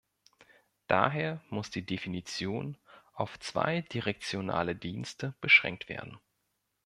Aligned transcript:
Daher 0.87 1.43
muss 1.51 1.69
die 1.69 1.85
Definition 1.85 2.75
auf 3.13 3.39
zweidirektionale 3.39 4.75
Dienste 4.75 5.35
beschränkt 5.41 5.89
werden. 5.89 6.19